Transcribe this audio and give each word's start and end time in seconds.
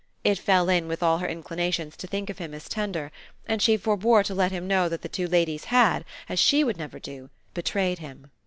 It 0.23 0.39
fell 0.39 0.67
in 0.67 0.87
with 0.87 1.03
all 1.03 1.19
her 1.19 1.27
inclinations 1.27 1.95
to 1.97 2.07
think 2.07 2.31
of 2.31 2.39
him 2.39 2.55
as 2.55 2.67
tender, 2.67 3.11
and 3.45 3.61
she 3.61 3.77
forbore 3.77 4.23
to 4.23 4.33
let 4.33 4.51
him 4.51 4.65
know 4.65 4.89
that 4.89 5.03
the 5.03 5.07
two 5.09 5.27
ladies 5.27 5.65
had, 5.65 6.05
as 6.27 6.39
SHE 6.39 6.63
would 6.63 6.77
never 6.77 6.97
do, 6.97 7.29
betrayed 7.53 7.99
him. 7.99 8.31